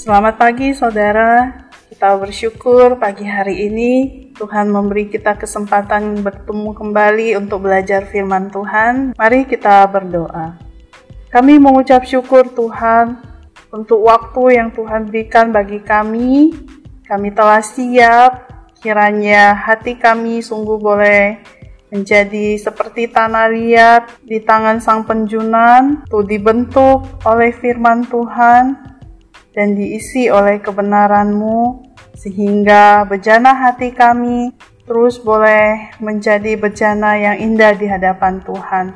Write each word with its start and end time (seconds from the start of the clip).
Selamat 0.00 0.40
pagi 0.40 0.72
saudara, 0.72 1.52
kita 1.92 2.16
bersyukur 2.16 2.96
pagi 2.96 3.28
hari 3.28 3.68
ini 3.68 3.92
Tuhan 4.32 4.72
memberi 4.72 5.12
kita 5.12 5.36
kesempatan 5.36 6.24
bertemu 6.24 6.72
kembali 6.72 7.36
untuk 7.36 7.68
belajar 7.68 8.08
firman 8.08 8.48
Tuhan. 8.48 9.12
Mari 9.12 9.44
kita 9.44 9.84
berdoa. 9.92 10.56
Kami 11.28 11.60
mengucap 11.60 12.08
syukur 12.08 12.48
Tuhan 12.48 13.20
untuk 13.76 14.08
waktu 14.08 14.56
yang 14.56 14.72
Tuhan 14.72 15.12
berikan 15.12 15.52
bagi 15.52 15.84
kami. 15.84 16.56
Kami 17.04 17.28
telah 17.36 17.60
siap, 17.60 18.48
kiranya 18.80 19.52
hati 19.52 20.00
kami 20.00 20.40
sungguh 20.40 20.80
boleh 20.80 21.44
menjadi 21.92 22.56
seperti 22.56 23.12
tanah 23.12 23.52
liat 23.52 24.24
di 24.24 24.40
tangan 24.40 24.80
sang 24.80 25.04
penjunan, 25.04 26.08
tuh 26.08 26.24
dibentuk 26.24 27.04
oleh 27.28 27.52
firman 27.52 28.08
Tuhan, 28.08 28.89
dan 29.56 29.74
diisi 29.74 30.30
oleh 30.30 30.62
kebenaran-Mu, 30.62 31.90
sehingga 32.14 33.06
bejana 33.08 33.54
hati 33.56 33.90
kami 33.94 34.54
terus 34.86 35.22
boleh 35.22 35.94
menjadi 36.02 36.58
bejana 36.58 37.14
yang 37.14 37.36
indah 37.38 37.78
di 37.78 37.86
hadapan 37.86 38.42
Tuhan, 38.42 38.90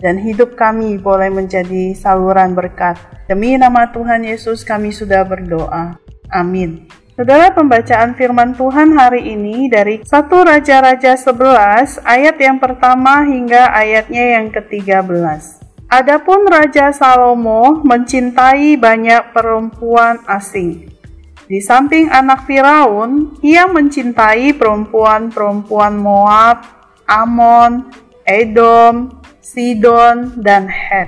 dan 0.00 0.16
hidup 0.16 0.56
kami 0.56 0.96
boleh 0.96 1.28
menjadi 1.28 1.92
saluran 1.92 2.56
berkat. 2.56 2.96
Demi 3.28 3.56
nama 3.60 3.90
Tuhan 3.92 4.24
Yesus 4.24 4.64
kami 4.64 4.92
sudah 4.92 5.26
berdoa. 5.26 6.00
Amin. 6.32 6.88
Saudara 7.16 7.48
pembacaan 7.48 8.12
firman 8.12 8.52
Tuhan 8.52 8.92
hari 8.92 9.32
ini 9.32 9.72
dari 9.72 10.04
1 10.04 10.28
Raja-Raja 10.28 11.16
11 11.16 12.04
ayat 12.04 12.36
yang 12.36 12.60
pertama 12.60 13.24
hingga 13.24 13.72
ayatnya 13.72 14.36
yang 14.36 14.52
ke-13. 14.52 15.65
Adapun 15.86 16.50
Raja 16.50 16.90
Salomo 16.90 17.78
mencintai 17.86 18.74
banyak 18.74 19.30
perempuan 19.30 20.18
asing. 20.26 20.90
Di 21.46 21.62
samping 21.62 22.10
anak 22.10 22.42
Firaun, 22.42 23.38
ia 23.38 23.70
mencintai 23.70 24.50
perempuan-perempuan 24.58 25.94
Moab, 25.94 26.66
Amon, 27.06 27.86
Edom, 28.26 29.22
Sidon, 29.38 30.34
dan 30.42 30.66
Het. 30.66 31.06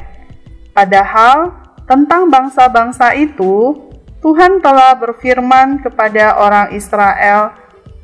Padahal 0.70 1.58
tentang 1.90 2.30
bangsa-bangsa 2.30 3.18
itu, 3.18 3.74
Tuhan 4.22 4.62
telah 4.62 4.94
berfirman 4.94 5.82
kepada 5.82 6.38
orang 6.38 6.70
Israel, 6.70 7.50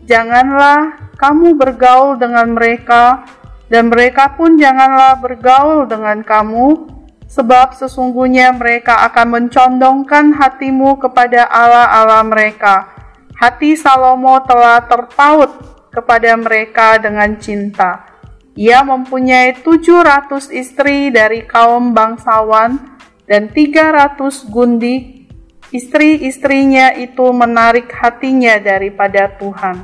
"Janganlah 0.02 1.14
kamu 1.22 1.54
bergaul 1.54 2.18
dengan 2.18 2.50
mereka." 2.50 3.22
Dan 3.68 3.88
mereka 3.88 4.36
pun 4.36 4.60
janganlah 4.60 5.16
bergaul 5.20 5.88
dengan 5.88 6.20
kamu, 6.20 6.94
sebab 7.28 7.72
sesungguhnya 7.74 8.52
mereka 8.54 9.08
akan 9.10 9.26
mencondongkan 9.40 10.36
hatimu 10.36 11.00
kepada 11.00 11.48
Allah-Allah 11.48 12.22
mereka. 12.28 12.92
Hati 13.34 13.74
Salomo 13.74 14.38
telah 14.46 14.84
terpaut 14.86 15.50
kepada 15.90 16.36
mereka 16.38 17.00
dengan 17.02 17.34
cinta. 17.40 18.06
Ia 18.54 18.86
mempunyai 18.86 19.58
700 19.58 20.54
istri 20.54 21.10
dari 21.10 21.42
kaum 21.42 21.90
bangsawan 21.90 22.78
dan 23.26 23.50
300 23.50 24.46
gundik. 24.46 25.26
Istri-istrinya 25.74 26.94
itu 26.94 27.34
menarik 27.34 27.90
hatinya 27.90 28.62
daripada 28.62 29.26
Tuhan. 29.34 29.82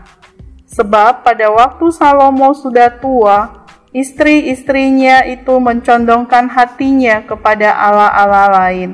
Sebab 0.70 1.26
pada 1.26 1.50
waktu 1.50 1.90
Salomo 1.90 2.54
sudah 2.54 2.94
tua, 3.02 3.59
istri-istrinya 3.90 5.26
itu 5.26 5.58
mencondongkan 5.58 6.46
hatinya 6.50 7.26
kepada 7.26 7.74
Allah-Allah 7.74 8.46
lain, 8.50 8.90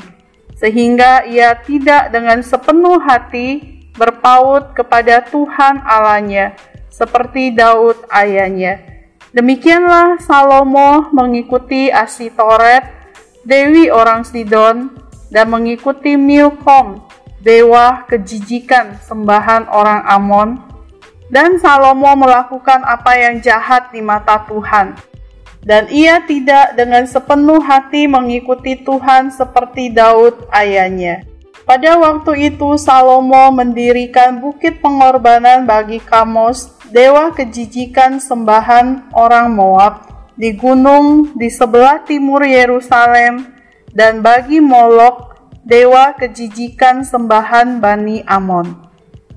sehingga 0.56 1.28
ia 1.28 1.56
tidak 1.60 2.12
dengan 2.12 2.40
sepenuh 2.40 2.96
hati 3.04 3.76
berpaut 3.96 4.72
kepada 4.72 5.24
Tuhan 5.24 5.84
Allahnya, 5.84 6.56
seperti 6.88 7.52
Daud 7.52 8.08
ayahnya. 8.08 8.80
Demikianlah 9.36 10.16
Salomo 10.24 11.12
mengikuti 11.12 11.92
Asitoret, 11.92 12.88
Dewi 13.44 13.92
orang 13.92 14.24
Sidon, 14.24 14.96
dan 15.28 15.52
mengikuti 15.52 16.16
Milkom, 16.16 17.04
dewa 17.44 18.08
kejijikan 18.08 18.96
sembahan 19.04 19.68
orang 19.68 20.02
Amon, 20.08 20.48
dan 21.32 21.58
Salomo 21.58 22.14
melakukan 22.14 22.86
apa 22.86 23.18
yang 23.18 23.42
jahat 23.42 23.90
di 23.90 24.00
mata 24.02 24.46
Tuhan. 24.46 24.94
Dan 25.66 25.90
ia 25.90 26.22
tidak 26.22 26.78
dengan 26.78 27.02
sepenuh 27.10 27.58
hati 27.58 28.06
mengikuti 28.06 28.78
Tuhan 28.86 29.34
seperti 29.34 29.90
Daud 29.90 30.46
ayahnya. 30.54 31.26
Pada 31.66 31.98
waktu 31.98 32.54
itu 32.54 32.78
Salomo 32.78 33.50
mendirikan 33.50 34.38
bukit 34.38 34.78
pengorbanan 34.78 35.66
bagi 35.66 35.98
Kamos, 35.98 36.70
dewa 36.94 37.34
kejijikan 37.34 38.22
sembahan 38.22 39.10
orang 39.10 39.50
Moab, 39.50 39.94
di 40.38 40.54
gunung 40.54 41.34
di 41.34 41.50
sebelah 41.50 42.06
timur 42.06 42.46
Yerusalem, 42.46 43.50
dan 43.90 44.22
bagi 44.22 44.62
Molok, 44.62 45.34
dewa 45.66 46.14
kejijikan 46.14 47.02
sembahan 47.02 47.82
Bani 47.82 48.22
Amon. 48.30 48.85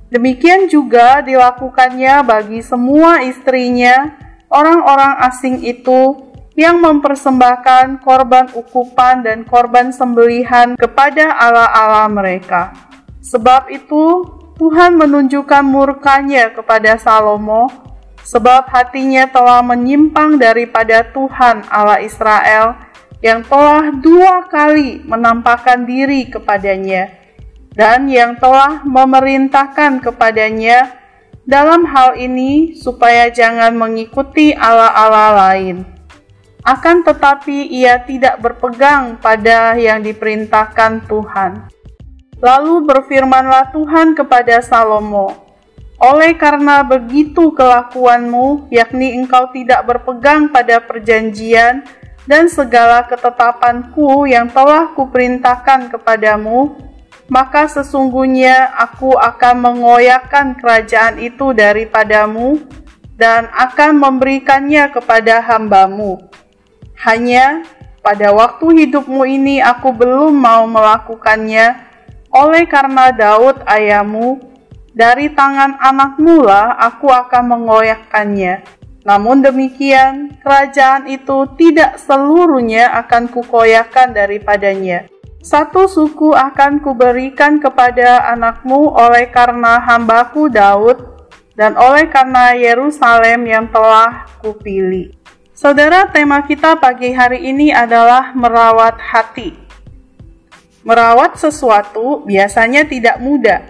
Demikian 0.09 0.65
juga 0.65 1.21
dilakukannya 1.21 2.25
bagi 2.25 2.65
semua 2.65 3.21
istrinya, 3.21 4.17
orang-orang 4.49 5.21
asing 5.29 5.61
itu 5.61 6.33
yang 6.57 6.81
mempersembahkan 6.81 8.01
korban 8.01 8.49
ukupan 8.57 9.21
dan 9.21 9.45
korban 9.45 9.93
sembelihan 9.93 10.73
kepada 10.73 11.37
Allah-Allah 11.37 12.09
mereka. 12.09 12.73
Sebab 13.21 13.69
itu, 13.69 14.25
Tuhan 14.57 14.97
menunjukkan 14.97 15.61
murkanya 15.61 16.57
kepada 16.57 16.97
Salomo, 16.97 17.69
sebab 18.25 18.65
hatinya 18.65 19.29
telah 19.29 19.61
menyimpang 19.61 20.41
daripada 20.41 21.05
Tuhan 21.05 21.69
Allah 21.69 22.01
Israel 22.01 22.75
yang 23.21 23.45
telah 23.45 23.93
dua 23.93 24.47
kali 24.49 25.05
menampakkan 25.05 25.85
diri 25.85 26.27
kepadanya 26.27 27.18
dan 27.79 28.11
yang 28.11 28.35
telah 28.35 28.83
memerintahkan 28.83 30.03
kepadanya 30.03 30.99
dalam 31.47 31.87
hal 31.87 32.19
ini 32.19 32.75
supaya 32.75 33.31
jangan 33.31 33.71
mengikuti 33.71 34.51
Allah-Allah 34.51 35.31
lain. 35.47 35.87
Akan 36.67 37.07
tetapi 37.07 37.71
ia 37.71 38.03
tidak 38.03 38.43
berpegang 38.43 39.15
pada 39.23 39.79
yang 39.79 40.03
diperintahkan 40.03 41.07
Tuhan. 41.07 41.71
Lalu 42.43 42.83
berfirmanlah 42.83 43.71
Tuhan 43.71 44.11
kepada 44.11 44.59
Salomo, 44.59 45.39
oleh 46.03 46.35
karena 46.35 46.83
begitu 46.83 47.55
kelakuanmu, 47.55 48.67
yakni 48.71 49.15
engkau 49.15 49.51
tidak 49.55 49.87
berpegang 49.87 50.51
pada 50.51 50.83
perjanjian 50.83 51.87
dan 52.27 52.51
segala 52.51 53.07
ketetapanku 53.07 54.27
yang 54.27 54.51
telah 54.51 54.91
kuperintahkan 54.95 55.91
kepadamu, 55.91 56.88
maka 57.29 57.69
sesungguhnya 57.69 58.73
aku 58.73 59.13
akan 59.13 59.55
mengoyakkan 59.61 60.57
kerajaan 60.57 61.21
itu 61.21 61.53
daripadamu 61.53 62.57
dan 63.15 63.47
akan 63.53 64.01
memberikannya 64.01 64.89
kepada 64.89 65.37
hambamu. 65.45 66.17
Hanya 67.05 67.61
pada 68.01 68.33
waktu 68.33 68.83
hidupmu 68.83 69.23
ini 69.29 69.61
aku 69.61 69.93
belum 69.93 70.33
mau 70.33 70.65
melakukannya, 70.65 71.85
oleh 72.33 72.65
karena 72.65 73.13
Daud 73.13 73.61
ayahmu, 73.69 74.41
dari 74.97 75.29
tangan 75.31 75.77
anakmu 75.79 76.43
lah 76.43 76.75
aku 76.81 77.13
akan 77.13 77.55
mengoyakkannya. 77.55 78.65
Namun 79.05 79.45
demikian, 79.45 80.37
kerajaan 80.43 81.07
itu 81.07 81.47
tidak 81.55 82.01
seluruhnya 82.03 82.91
akan 82.99 83.31
kukoyakkan 83.31 84.11
daripadanya 84.11 85.07
satu 85.39 85.87
suku 85.87 86.35
akan 86.35 86.83
kuberikan 86.83 87.63
kepada 87.63 88.27
anakmu 88.35 88.91
oleh 88.91 89.31
karena 89.31 89.79
hambaku 89.79 90.51
Daud 90.51 90.99
dan 91.55 91.79
oleh 91.79 92.11
karena 92.11 92.55
Yerusalem 92.55 93.47
yang 93.47 93.71
telah 93.71 94.27
kupilih. 94.43 95.15
Saudara, 95.55 96.07
tema 96.07 96.39
kita 96.43 96.79
pagi 96.79 97.11
hari 97.11 97.51
ini 97.51 97.71
adalah 97.71 98.31
merawat 98.31 98.95
hati. 98.99 99.55
Merawat 100.87 101.35
sesuatu 101.35 102.23
biasanya 102.23 102.87
tidak 102.87 103.19
mudah. 103.19 103.63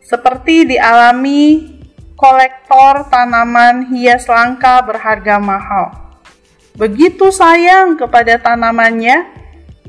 Seperti 0.00 0.76
dialami 0.76 1.68
kolektor 2.16 3.08
tanaman 3.12 3.92
hias 3.92 4.24
langka 4.24 4.80
berharga 4.84 5.36
mahal. 5.36 5.92
Begitu 6.76 7.28
sayang 7.28 8.00
kepada 8.00 8.40
tanamannya, 8.40 9.29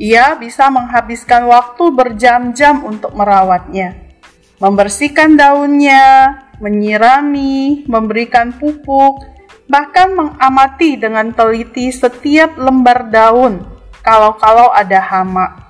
ia 0.02 0.34
bisa 0.34 0.66
menghabiskan 0.74 1.46
waktu 1.46 1.94
berjam-jam 1.94 2.82
untuk 2.82 3.14
merawatnya, 3.14 4.18
membersihkan 4.58 5.38
daunnya, 5.38 6.42
menyirami, 6.58 7.86
memberikan 7.86 8.50
pupuk, 8.58 9.22
bahkan 9.70 10.10
mengamati 10.18 10.98
dengan 10.98 11.30
teliti 11.30 11.94
setiap 11.94 12.58
lembar 12.58 13.14
daun 13.14 13.62
kalau-kalau 14.02 14.74
ada 14.74 14.98
hama. 14.98 15.70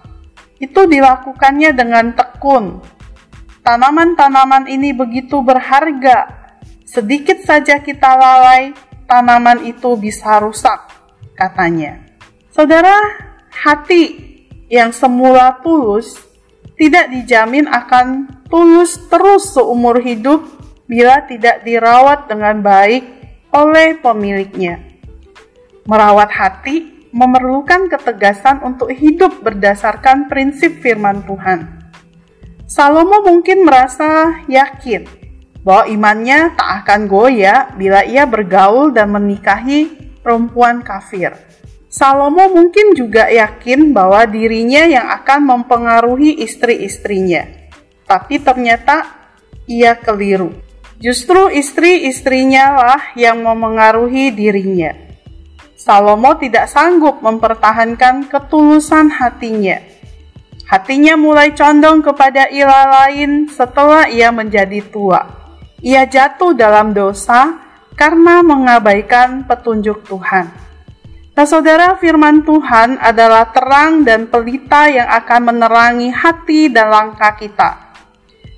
itu 0.62 0.86
dilakukannya 0.86 1.74
dengan 1.74 2.14
tekun. 2.14 2.86
Tanaman-tanaman 3.66 4.70
ini 4.70 4.94
begitu 4.94 5.42
berharga. 5.42 6.30
Sedikit 6.86 7.42
saja 7.42 7.82
kita 7.82 8.14
lalai, 8.14 8.78
tanaman 9.10 9.66
itu 9.66 9.98
bisa 9.98 10.38
rusak, 10.38 10.86
katanya. 11.34 12.06
Saudara, 12.54 12.94
hati 13.52 14.04
yang 14.72 14.96
semula 14.96 15.60
tulus 15.60 16.16
tidak 16.80 17.12
dijamin 17.12 17.68
akan 17.68 18.26
tulus 18.48 18.98
terus 19.12 19.54
seumur 19.54 20.02
hidup 20.02 20.42
bila 20.90 21.24
tidak 21.30 21.62
dirawat 21.62 22.26
dengan 22.32 22.64
baik 22.64 23.04
oleh 23.54 24.00
pemiliknya. 24.00 24.82
Merawat 25.86 26.32
hati 26.32 27.08
memerlukan 27.12 27.92
ketegasan 27.92 28.64
untuk 28.64 28.90
hidup 28.92 29.44
berdasarkan 29.44 30.32
prinsip 30.32 30.80
firman 30.80 31.22
Tuhan. 31.28 31.68
Salomo 32.66 33.20
mungkin 33.28 33.68
merasa 33.68 34.42
yakin 34.48 35.04
bahwa 35.62 35.92
imannya 35.92 36.56
tak 36.56 36.70
akan 36.84 37.02
goyah 37.12 37.76
bila 37.76 38.02
ia 38.08 38.24
bergaul 38.24 38.96
dan 38.96 39.12
menikahi 39.12 39.92
perempuan 40.24 40.80
kafir. 40.80 41.36
Salomo 41.92 42.48
mungkin 42.48 42.96
juga 42.96 43.28
yakin 43.28 43.92
bahwa 43.92 44.24
dirinya 44.24 44.88
yang 44.88 45.12
akan 45.12 45.44
mempengaruhi 45.44 46.40
istri-istrinya. 46.40 47.44
Tapi 48.08 48.40
ternyata 48.40 49.12
ia 49.68 50.00
keliru. 50.00 50.56
Justru 51.04 51.52
istri-istrinya 51.52 52.80
lah 52.80 53.04
yang 53.20 53.44
memengaruhi 53.44 54.32
dirinya. 54.32 54.96
Salomo 55.76 56.32
tidak 56.40 56.72
sanggup 56.72 57.20
mempertahankan 57.20 58.24
ketulusan 58.32 59.12
hatinya. 59.12 59.84
Hatinya 60.72 61.20
mulai 61.20 61.52
condong 61.52 62.00
kepada 62.00 62.48
ilah 62.48 63.04
lain 63.04 63.52
setelah 63.52 64.08
ia 64.08 64.32
menjadi 64.32 64.80
tua. 64.88 65.28
Ia 65.84 66.08
jatuh 66.08 66.56
dalam 66.56 66.96
dosa 66.96 67.60
karena 68.00 68.40
mengabaikan 68.40 69.44
petunjuk 69.44 70.08
Tuhan. 70.08 70.71
Nah, 71.32 71.48
saudara, 71.48 71.96
firman 71.96 72.44
Tuhan 72.44 73.00
adalah 73.00 73.56
terang 73.56 74.04
dan 74.04 74.28
pelita 74.28 74.92
yang 74.92 75.08
akan 75.08 75.56
menerangi 75.56 76.12
hati 76.12 76.68
dan 76.68 76.92
langkah 76.92 77.32
kita. 77.40 77.96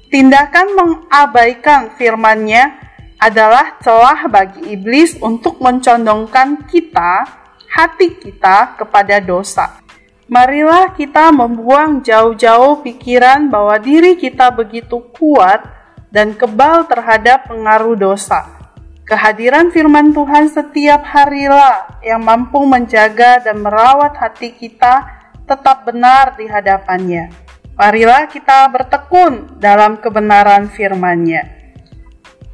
Tindakan 0.10 0.74
mengabaikan 0.74 1.94
firman-Nya 1.94 2.74
adalah 3.22 3.78
celah 3.78 4.26
bagi 4.26 4.74
iblis 4.74 5.22
untuk 5.22 5.62
mencondongkan 5.62 6.66
kita, 6.66 7.30
hati 7.70 8.18
kita 8.18 8.74
kepada 8.74 9.22
dosa. 9.22 9.78
Marilah 10.26 10.98
kita 10.98 11.30
membuang 11.30 12.02
jauh-jauh 12.02 12.82
pikiran 12.82 13.54
bahwa 13.54 13.78
diri 13.78 14.18
kita 14.18 14.50
begitu 14.50 14.98
kuat 15.14 15.62
dan 16.10 16.34
kebal 16.34 16.90
terhadap 16.90 17.46
pengaruh 17.54 17.94
dosa. 17.94 18.63
Kehadiran 19.04 19.68
firman 19.68 20.16
Tuhan 20.16 20.48
setiap 20.48 21.04
harilah 21.04 22.00
yang 22.00 22.24
mampu 22.24 22.64
menjaga 22.64 23.44
dan 23.44 23.60
merawat 23.60 24.16
hati 24.16 24.56
kita 24.56 25.04
tetap 25.44 25.84
benar 25.84 26.40
di 26.40 26.48
hadapannya. 26.48 27.28
Marilah 27.76 28.32
kita 28.32 28.64
bertekun 28.72 29.60
dalam 29.60 30.00
kebenaran 30.00 30.72
firman-Nya. 30.72 31.44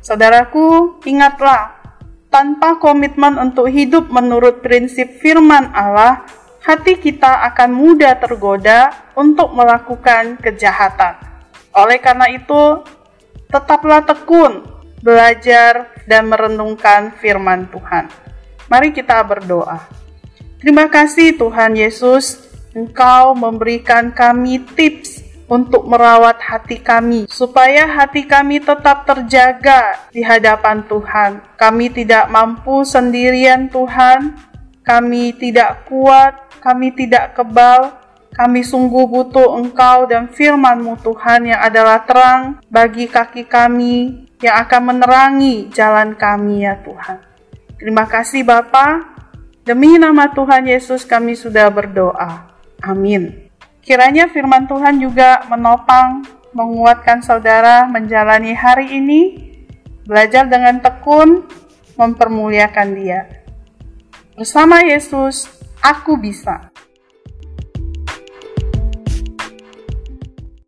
Saudaraku, 0.01 0.97
ingatlah, 1.05 1.77
tanpa 2.33 2.81
komitmen 2.81 3.37
untuk 3.37 3.69
hidup 3.69 4.09
menurut 4.09 4.65
prinsip 4.65 5.21
firman 5.21 5.69
Allah, 5.69 6.25
hati 6.65 6.97
kita 6.97 7.45
akan 7.53 7.77
mudah 7.77 8.17
tergoda 8.17 8.89
untuk 9.13 9.53
melakukan 9.53 10.41
kejahatan. 10.41 11.13
Oleh 11.77 12.01
karena 12.01 12.25
itu, 12.33 12.81
tetaplah 13.53 14.01
tekun, 14.01 14.78
belajar, 14.99 15.91
dan 16.09 16.27
merenungkan 16.27 17.13
firman 17.21 17.69
Tuhan. 17.69 18.09
Mari 18.69 18.89
kita 18.93 19.21
berdoa. 19.25 19.85
Terima 20.59 20.89
kasih 20.91 21.37
Tuhan 21.39 21.77
Yesus, 21.77 22.49
Engkau 22.75 23.33
memberikan 23.33 24.13
kami 24.13 24.61
tips 24.75 25.25
untuk 25.49 25.89
merawat 25.89 26.37
hati 26.37 26.77
kami, 26.77 27.25
supaya 27.25 27.89
hati 27.89 28.23
kami 28.29 28.61
tetap 28.61 29.09
terjaga 29.09 29.97
di 30.13 30.21
hadapan 30.21 30.85
Tuhan. 30.85 31.41
Kami 31.57 31.89
tidak 31.89 32.29
mampu 32.29 32.85
sendirian, 32.85 33.67
Tuhan. 33.67 34.37
Kami 34.85 35.37
tidak 35.37 35.85
kuat, 35.85 36.49
kami 36.61 36.93
tidak 36.93 37.37
kebal. 37.37 37.98
Kami 38.29 38.61
sungguh 38.61 39.09
butuh 39.09 39.57
Engkau 39.57 40.05
dan 40.05 40.29
firman-Mu 40.29 41.01
Tuhan 41.01 41.49
yang 41.49 41.61
adalah 41.61 42.05
terang 42.05 42.61
bagi 42.69 43.09
kaki 43.09 43.49
kami 43.49 44.25
yang 44.39 44.55
akan 44.63 44.81
menerangi 44.95 45.67
jalan 45.73 46.15
kami 46.15 46.63
ya 46.63 46.79
Tuhan. 46.79 47.19
Terima 47.79 48.07
kasih 48.07 48.45
Bapa. 48.47 49.17
Demi 49.65 49.99
nama 49.99 50.31
Tuhan 50.31 50.65
Yesus 50.65 51.03
kami 51.03 51.35
sudah 51.35 51.67
berdoa. 51.69 52.49
Amin. 52.81 53.49
Kiranya 53.83 54.29
firman 54.31 54.69
Tuhan 54.69 55.01
juga 55.01 55.43
menopang, 55.49 56.23
menguatkan 56.53 57.21
saudara 57.21 57.85
menjalani 57.89 58.55
hari 58.55 58.97
ini, 58.97 59.21
belajar 60.05 60.47
dengan 60.47 60.81
tekun, 60.81 61.45
mempermuliakan 61.99 62.89
Dia. 62.95 63.21
Bersama 64.39 64.79
Yesus, 64.81 65.51
aku 65.83 66.15
bisa. 66.15 66.68